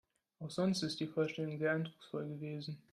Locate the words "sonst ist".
0.49-0.99